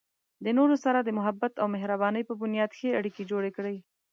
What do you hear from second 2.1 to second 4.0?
په بنیاد ښه اړیکې جوړې کړئ.